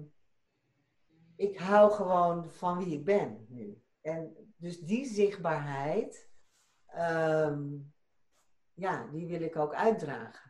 [1.36, 3.82] ik hou gewoon van wie ik ben nu.
[4.02, 6.30] En dus die zichtbaarheid,
[8.74, 10.45] ja, die wil ik ook uitdragen.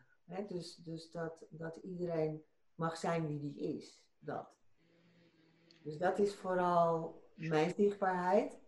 [0.46, 4.04] Dus dus dat, dat iedereen mag zijn wie die is.
[4.18, 4.48] Dat.
[5.82, 8.64] Dus dat is vooral mijn zichtbaarheid.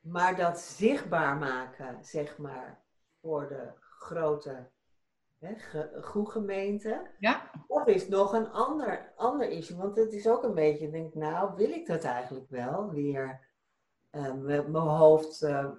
[0.00, 2.84] Maar dat zichtbaar maken, zeg maar,
[3.20, 4.70] voor de grote
[6.00, 7.10] goed gemeente.
[7.18, 7.50] Ja.
[7.66, 9.76] Of is nog een ander, ander issue?
[9.76, 12.90] Want het is ook een beetje, denk nou, wil ik dat eigenlijk wel?
[12.90, 13.48] Weer
[14.10, 15.70] uh, mijn hoofd uh,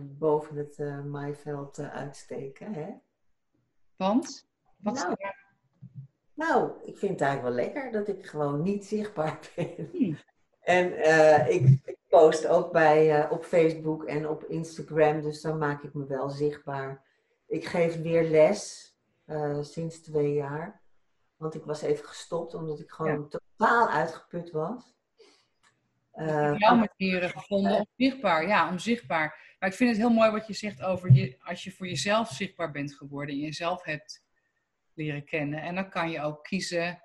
[0.00, 2.74] boven het uh, maaiveld uitsteken.
[2.74, 2.94] Hè?
[3.96, 4.50] Want?
[4.82, 5.16] Wat nou,
[6.34, 9.88] nou, ik vind het eigenlijk wel lekker dat ik gewoon niet zichtbaar ben.
[9.92, 10.18] Hmm.
[10.60, 10.86] En
[11.52, 16.06] ik, ik, post ook bij, op Facebook en op Instagram, dus dan maak ik me
[16.06, 17.04] wel zichtbaar.
[17.46, 18.92] Ik geef weer les
[19.26, 20.80] uh, sinds twee jaar.
[21.36, 24.94] Want ik was even gestopt omdat ik gewoon totaal uitgeput was.
[26.14, 29.56] Uh, jouw manieren gevonden om zichtbaar, ja, om zichtbaar.
[29.58, 32.28] Maar ik vind het heel mooi wat je zegt over je, als je voor jezelf
[32.28, 34.22] zichtbaar bent geworden en jezelf hebt
[34.94, 35.62] leren kennen.
[35.62, 37.02] En dan kan je ook kiezen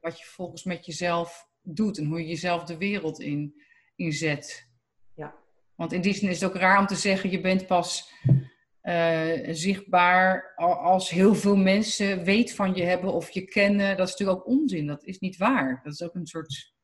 [0.00, 3.62] wat je volgens met jezelf doet en hoe je jezelf de wereld in,
[3.96, 4.68] inzet.
[5.14, 5.34] Ja.
[5.74, 8.12] Want in die zin is het ook raar om te zeggen, je bent pas
[8.82, 13.96] uh, zichtbaar als heel veel mensen weet van je hebben of je kennen.
[13.96, 14.86] Dat is natuurlijk ook onzin.
[14.86, 15.80] Dat is niet waar.
[15.82, 16.74] Dat is ook een soort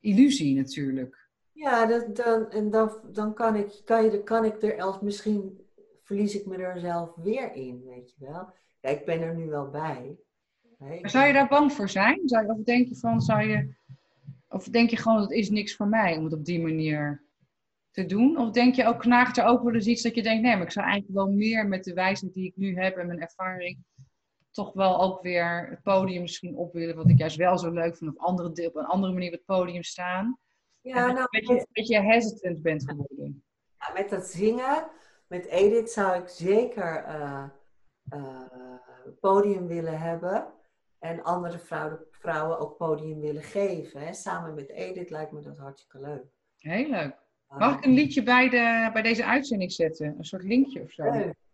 [0.00, 1.28] illusie natuurlijk.
[1.52, 5.60] Ja, dat, dan, en dan, dan kan, ik, kan, je, kan ik er als misschien
[6.02, 8.52] verlies ik me er zelf weer in, weet je wel.
[8.88, 10.16] Ja, ik ben er nu wel bij.
[11.02, 12.20] Zou je daar bang voor zijn?
[12.24, 13.74] Zou je, of denk je van, zou je,
[14.48, 17.24] of denk je gewoon, dat is niks voor mij om het op die manier
[17.90, 18.38] te doen?
[18.38, 20.64] Of denk je ook, knaagt er ook wel eens iets dat je denkt, nee, maar
[20.64, 23.78] ik zou eigenlijk wel meer met de wijsheid die ik nu heb en mijn ervaring,
[24.50, 27.96] toch wel ook weer het podium misschien op willen, wat ik juist wel zo leuk
[27.96, 30.38] vind, op, andere, op een andere manier op het podium staan.
[30.80, 33.42] Ja, nou, een beetje hesitant bent geworden.
[33.78, 34.86] Ja, met dat zingen,
[35.26, 37.44] met Edith zou ik zeker uh,
[39.20, 40.46] podium willen hebben.
[40.98, 44.00] En andere vrouwen, vrouwen ook podium willen geven.
[44.00, 44.12] Hè.
[44.12, 46.24] Samen met Edith lijkt me dat hartstikke leuk.
[46.58, 47.16] Heel leuk.
[47.48, 50.14] Mag ik een liedje bij, de, bij deze uitzending zetten?
[50.18, 51.04] Een soort linkje of zo?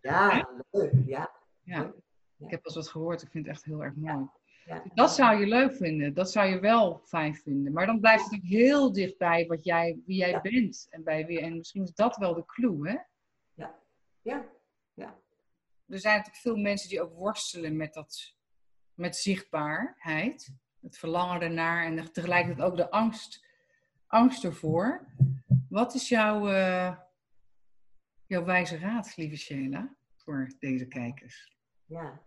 [0.01, 0.93] Ja, leuk.
[1.07, 1.31] Ja.
[1.63, 1.93] ja.
[2.39, 3.23] Ik heb pas wat gehoord.
[3.23, 4.29] Ik vind het echt heel erg mooi.
[4.65, 4.83] Ja.
[4.95, 6.15] Dat zou je leuk vinden.
[6.15, 7.73] Dat zou je wel fijn vinden.
[7.73, 10.87] Maar dan blijft het ook heel dichtbij wat jij, wie jij bent.
[10.91, 12.97] En, bij wie, en misschien is dat wel de clue, hè?
[13.55, 13.75] Ja.
[14.23, 14.45] Ja.
[14.95, 15.19] ja.
[15.89, 18.37] Er zijn natuurlijk veel mensen die ook worstelen met dat,
[18.95, 20.53] met zichtbaarheid.
[20.81, 23.47] Het verlangen ernaar en tegelijkertijd ook de angst,
[24.07, 25.07] angst ervoor.
[25.69, 26.97] Wat is jouw, uh,
[28.27, 31.57] jouw wijze raad, lieve Sheila, voor deze kijkers?
[31.85, 32.23] Ja,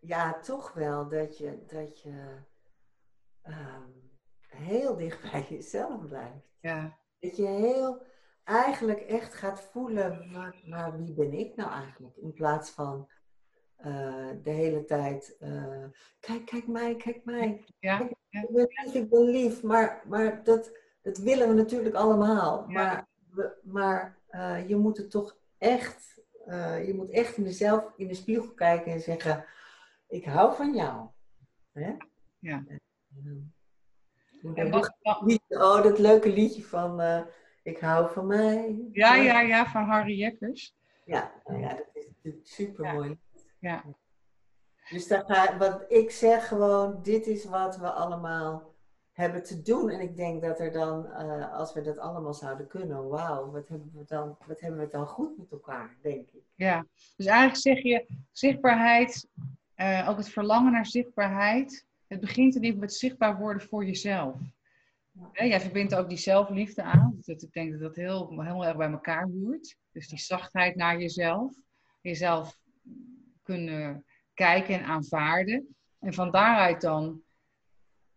[0.00, 2.36] ja toch wel dat je, dat je
[3.44, 4.10] um,
[4.46, 6.56] heel dicht bij jezelf blijft.
[6.60, 6.98] Ja.
[7.18, 8.06] Dat je heel
[8.50, 12.16] eigenlijk echt gaat voelen, maar, maar wie ben ik nou eigenlijk?
[12.16, 13.08] In plaats van
[13.78, 15.84] uh, de hele tijd, uh,
[16.20, 17.64] kijk, kijk mij, kijk mij.
[17.78, 18.46] Ja, ik, ja.
[18.50, 19.62] ben lief, ik ben lief.
[19.62, 22.64] Maar, maar dat, dat willen we natuurlijk allemaal.
[22.68, 23.08] Maar,
[23.62, 28.14] maar uh, je moet het toch echt eh, je moet echt in, jezelf, in de
[28.14, 29.44] spiegel kijken en zeggen,
[30.08, 31.08] ik hou van jou.
[31.72, 31.92] Hè?
[32.38, 32.64] Ja.
[34.54, 34.96] En wat,
[35.48, 37.00] oh, dat leuke liedje van
[37.62, 38.88] Ik hou van mij.
[38.92, 40.74] Ja, ja, ja, van Harry Jekkers.
[41.04, 41.86] Ja, nou ja dat
[42.22, 43.18] is super mooi.
[43.58, 43.84] Ja.
[44.90, 48.74] Dus daar ga, wat ik zeg gewoon, dit is wat we allemaal
[49.12, 49.90] hebben te doen.
[49.90, 53.68] En ik denk dat er dan, uh, als we dat allemaal zouden kunnen, wauw, wat
[53.68, 56.42] hebben we dan, wat hebben we dan goed met elkaar, denk ik.
[56.54, 59.28] Ja, dus eigenlijk zeg je zichtbaarheid,
[59.76, 63.84] uh, ook het verlangen naar zichtbaarheid, het begint in ieder geval met zichtbaar worden voor
[63.84, 64.36] jezelf.
[65.32, 65.44] Ja.
[65.44, 67.12] Jij verbindt ook die zelfliefde aan.
[67.16, 69.76] Dus ik denk dat dat heel, heel erg bij elkaar hoort.
[69.92, 71.54] Dus die zachtheid naar jezelf.
[72.00, 72.58] Jezelf
[73.42, 74.04] kunnen
[74.34, 75.76] kijken en aanvaarden.
[75.98, 77.22] En van daaruit dan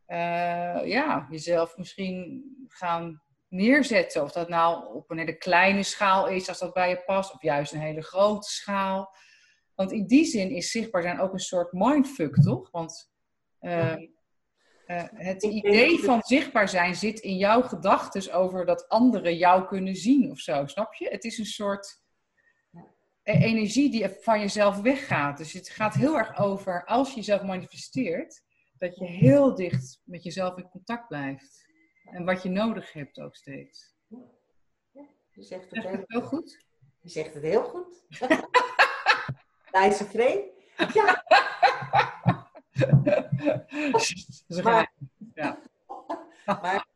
[0.08, 4.24] uh, ja, jezelf misschien gaan neerzetten.
[4.24, 7.42] Of dat nou op een hele kleine schaal is, als dat bij je past, of
[7.42, 9.16] juist een hele grote schaal.
[9.76, 12.72] Want in die zin is zichtbaar zijn ook een soort mindfuck, toch?
[12.72, 13.12] Want
[13.62, 13.96] uh,
[14.94, 19.96] uh, het idee van zichtbaar zijn zit in jouw gedachten over dat anderen jou kunnen
[19.96, 21.08] zien of zo, snap je?
[21.10, 22.02] Het is een soort
[23.24, 25.38] e-, energie die van jezelf weggaat.
[25.38, 28.42] Dus het gaat heel erg over, als je jezelf manifesteert,
[28.78, 31.66] dat je heel dicht met jezelf in contact blijft.
[32.04, 33.96] En wat je nodig hebt ook steeds.
[35.32, 36.66] je zegt het, heel, heel goed.
[37.02, 38.06] Je zegt het heel goed.
[39.72, 40.52] Lijse Vree.
[40.94, 41.24] Ja.
[44.64, 44.94] maar,
[45.34, 45.60] ja.
[46.46, 46.88] maar,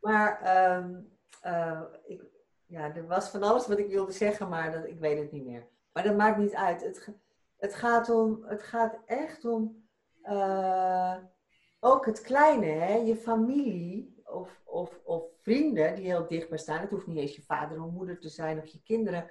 [0.00, 0.40] maar
[0.76, 1.08] um,
[1.44, 2.22] uh, ik,
[2.66, 5.44] ja, er was van alles wat ik wilde zeggen, maar dat, ik weet het niet
[5.44, 5.66] meer.
[5.92, 6.82] Maar dat maakt niet uit.
[6.82, 7.08] Het,
[7.56, 9.84] het, gaat, om, het gaat echt om
[10.24, 11.16] uh,
[11.80, 12.94] ook het kleine, hè?
[12.94, 16.80] je familie of, of, of vrienden die heel dichtbij staan.
[16.80, 19.30] Het hoeft niet eens je vader of moeder te zijn of je kinderen.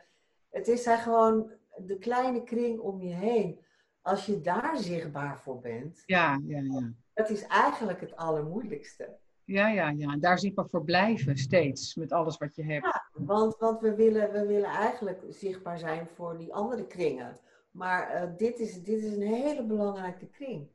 [0.49, 3.65] Het is zijn gewoon de kleine kring om je heen.
[4.03, 6.93] Als je daar zichtbaar voor bent, ja, ja, ja.
[7.13, 9.17] dat is eigenlijk het allermoeilijkste.
[9.45, 10.17] Ja, ja, ja.
[10.17, 12.85] Daar zichtbaar voor blijven steeds met alles wat je hebt.
[12.85, 17.37] Ja, want, want we, willen, we willen eigenlijk zichtbaar zijn voor die andere kringen.
[17.71, 20.67] Maar uh, dit, is, dit is een hele belangrijke kring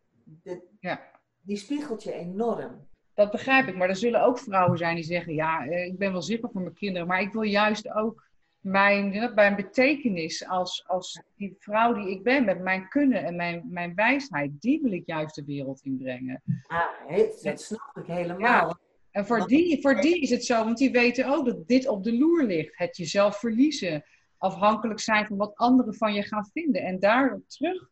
[0.42, 1.00] de, ja.
[1.40, 2.86] die spiegelt je enorm.
[3.14, 6.12] Dat begrijp ik, maar er zullen ook vrouwen zijn die zeggen: Ja, eh, ik ben
[6.12, 8.27] wel zipper voor mijn kinderen, maar ik wil juist ook
[8.60, 13.64] mijn, mijn betekenis als, als die vrouw die ik ben, met mijn kunnen en mijn,
[13.70, 16.42] mijn wijsheid, die wil ik juist de wereld inbrengen.
[16.66, 18.38] Ah, dat snap ik helemaal.
[18.40, 18.78] Ja.
[19.10, 22.04] En voor die, voor die is het zo, want die weten ook dat dit op
[22.04, 22.78] de loer ligt.
[22.78, 24.04] Het jezelf verliezen,
[24.38, 26.82] afhankelijk zijn van wat anderen van je gaan vinden.
[26.82, 27.88] En daarop terug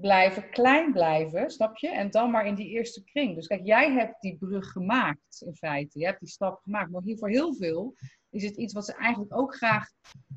[0.00, 1.88] blijven, klein blijven, snap je?
[1.88, 3.34] En dan maar in die eerste kring.
[3.34, 5.98] Dus kijk, jij hebt die brug gemaakt, in feite.
[5.98, 6.90] Je hebt die stap gemaakt.
[6.90, 7.94] Maar hier voor heel veel
[8.30, 9.88] is het iets wat ze eigenlijk ook graag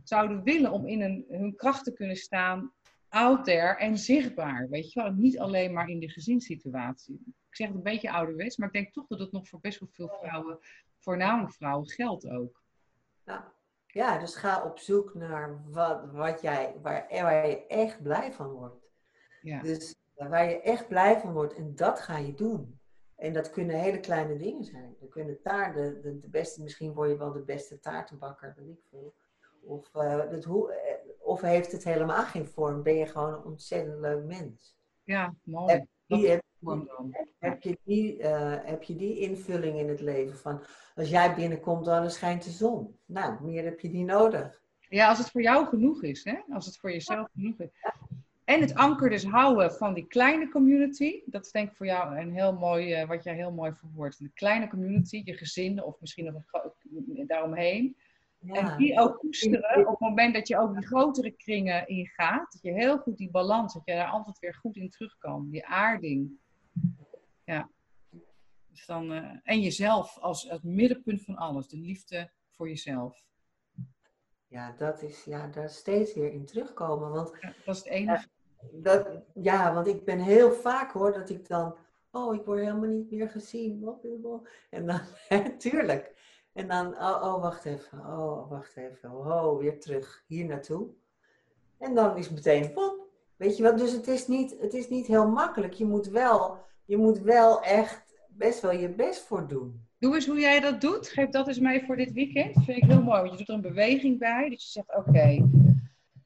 [0.03, 2.73] zouden willen om in een, hun kracht te kunnen staan,
[3.09, 4.69] out there en zichtbaar.
[4.69, 5.11] Weet je wel?
[5.11, 7.21] Niet alleen maar in de gezinssituatie.
[7.25, 9.79] Ik zeg het een beetje ouderwets, maar ik denk toch dat het nog voor best
[9.79, 10.59] wel veel vrouwen,
[10.99, 12.63] voornamelijk vrouwen, geldt ook.
[13.25, 13.53] Ja.
[13.87, 18.47] Ja, dus ga op zoek naar wat, wat jij, waar, waar je echt blij van
[18.47, 18.80] wordt.
[19.41, 19.61] Ja.
[19.61, 22.79] Dus waar je echt blij van wordt en dat ga je doen.
[23.15, 24.95] En dat kunnen hele kleine dingen zijn.
[24.99, 28.83] Dat kunnen taarten, de, de, beste, misschien word je wel de beste taartenbakker, weet ik
[28.89, 29.13] veel.
[29.63, 33.43] Of, uh, dat, hoe, eh, of heeft het helemaal geen vorm, ben je gewoon een
[33.43, 34.77] ontzettend leuk mens.
[35.03, 35.71] Ja, mooi.
[35.71, 36.43] Heb, die, heb,
[37.39, 40.63] heb, je die, uh, heb je die invulling in het leven van
[40.95, 42.99] als jij binnenkomt, dan schijnt de zon.
[43.05, 44.61] Nou, meer heb je die nodig.
[44.79, 46.39] Ja, als het voor jou genoeg is, hè?
[46.53, 47.69] als het voor jezelf genoeg is.
[48.51, 51.21] En het anker dus houden van die kleine community.
[51.25, 54.19] Dat is denk ik voor jou een heel mooi, uh, wat jij heel mooi verwoordt.
[54.19, 57.97] De kleine community, je gezin of misschien nog een daaromheen.
[58.39, 58.53] Ja.
[58.53, 62.51] En die ook koesteren op het moment dat je ook die grotere kringen ingaat.
[62.51, 65.49] Dat je heel goed die balans, dat je daar altijd weer goed in terug kan.
[65.49, 66.31] Die aarding.
[67.43, 67.69] Ja.
[68.67, 71.67] Dus dan, uh, en jezelf als het middenpunt van alles.
[71.67, 73.23] De liefde voor jezelf.
[74.47, 77.11] Ja, dat is ja, daar steeds weer in terugkomen.
[77.11, 78.27] Want, ja, dat is het enige.
[78.71, 81.75] Dat, ja, want ik ben heel vaak hoor dat ik dan,
[82.11, 83.89] oh, ik word helemaal niet meer gezien.
[84.69, 84.99] En dan,
[85.57, 86.13] tuurlijk.
[86.53, 90.87] En dan, oh, oh, wacht even, oh, wacht even, oh, weer terug, hier naartoe.
[91.77, 92.99] En dan is meteen, wat?
[93.35, 95.73] Weet je wat, dus het is, niet, het is niet heel makkelijk.
[95.73, 99.85] Je moet wel, je moet wel echt best wel je best voor doen.
[99.99, 101.07] Doe eens hoe jij dat doet.
[101.07, 102.53] Geef dat eens mee voor dit weekend.
[102.53, 103.19] Dat vind ik heel mooi.
[103.19, 104.49] Want je doet er een beweging bij.
[104.49, 105.49] Dus je zegt, oké,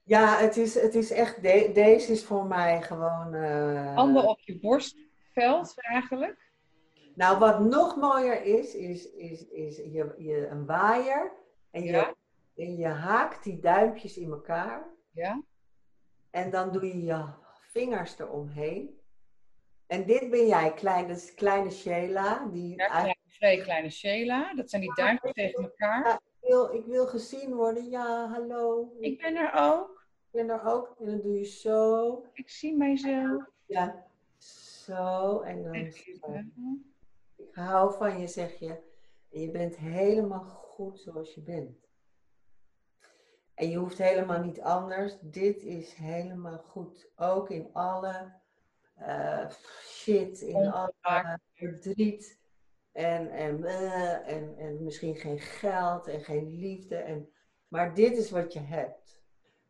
[0.05, 1.41] ja, het is, het is echt,
[1.73, 3.33] deze is voor mij gewoon...
[3.33, 3.95] Uh...
[3.95, 6.51] Handen op je borstveld eigenlijk.
[7.15, 11.31] Nou, wat nog mooier is, is, is, is je, je een waaier
[11.71, 12.15] en je,
[12.55, 14.83] en je haakt die duimpjes in elkaar.
[15.11, 15.43] Ja.
[16.31, 17.25] En dan doe je je
[17.71, 18.99] vingers eromheen.
[19.87, 22.47] En dit ben jij, kleine, kleine Sheila.
[22.51, 24.53] Die Ja, twee kleine Sheila.
[24.53, 26.07] Dat zijn die duimpjes tegen elkaar.
[26.07, 27.89] Ja, ik, wil, ik wil gezien worden.
[27.89, 28.91] Ja, hallo.
[28.99, 29.94] Ik ben er ook.
[30.35, 30.95] Ben er ook.
[30.99, 32.23] En dan doe je zo.
[32.33, 33.43] Ik zie mijzelf.
[33.65, 34.05] Ja,
[34.85, 35.39] zo.
[35.39, 36.41] En dan zo.
[37.35, 38.83] Ik hou van je, zeg je.
[39.31, 41.83] En je bent helemaal goed zoals je bent.
[43.53, 45.17] En je hoeft helemaal niet anders.
[45.21, 47.11] Dit is helemaal goed.
[47.15, 48.33] Ook in alle
[48.95, 49.49] eh,
[49.81, 52.39] shit, in alle verdriet.
[52.91, 56.95] En, en, eh, en, en misschien geen geld en geen liefde.
[56.95, 57.29] En,
[57.67, 59.23] maar dit is wat je hebt.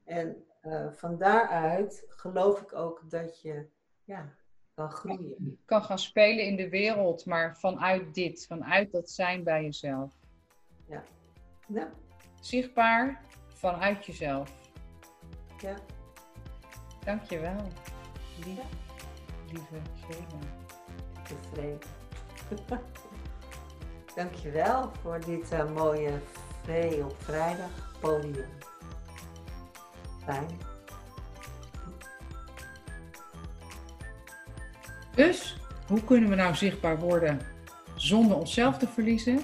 [0.03, 3.67] En eh, van daaruit geloof ik ook dat je
[4.03, 4.33] ja,
[4.73, 5.59] kan groeien.
[5.65, 10.13] kan gaan spelen in de wereld, maar vanuit dit, vanuit dat zijn bij jezelf.
[10.87, 11.91] Ja,
[12.39, 14.51] Zichtbaar vanuit jezelf.
[15.61, 15.75] ja.
[17.05, 17.67] Dankjewel,
[18.45, 18.59] lief,
[19.51, 20.39] lieve Sheila.
[21.23, 21.79] tevreden.
[24.15, 26.19] Dankjewel voor dit eh, mooie
[26.63, 28.64] vrij op vrijdag podium.
[35.15, 35.57] Dus,
[35.87, 37.39] hoe kunnen we nou zichtbaar worden
[37.95, 39.39] zonder onszelf te verliezen?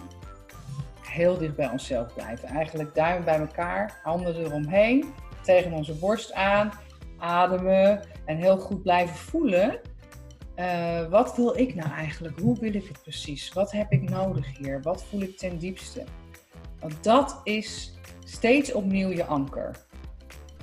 [1.01, 2.47] Heel dicht bij onszelf blijven.
[2.47, 6.71] Eigenlijk duimen bij elkaar, handen eromheen, tegen onze borst aan,
[7.17, 9.79] ademen en heel goed blijven voelen.
[10.55, 12.39] Eh, wat wil ik nou eigenlijk?
[12.39, 13.53] Hoe wil ik het precies?
[13.53, 14.81] Wat heb ik nodig hier?
[14.81, 16.03] Wat voel ik ten diepste?
[16.79, 19.75] Want dat is steeds opnieuw je anker.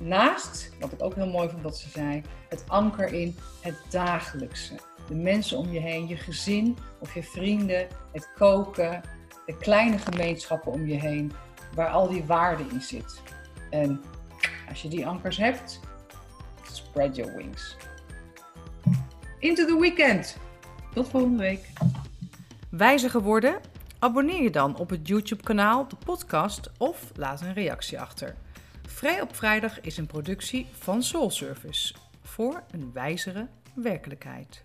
[0.01, 4.73] Naast, wat ik ook heel mooi vond dat ze zei, het anker in het dagelijkse.
[5.07, 9.01] De mensen om je heen, je gezin of je vrienden, het koken,
[9.45, 11.31] de kleine gemeenschappen om je heen,
[11.75, 13.21] waar al die waarde in zit.
[13.69, 14.01] En
[14.69, 15.79] als je die ankers hebt,
[16.71, 17.77] spread your wings.
[19.39, 20.37] Into the weekend.
[20.93, 21.69] Tot volgende week.
[22.69, 23.59] Wijzer geworden?
[23.99, 28.35] Abonneer je dan op het YouTube-kanaal, de podcast of laat een reactie achter.
[28.89, 34.63] Vrij op vrijdag is een productie van Soul Service voor een wijzere werkelijkheid.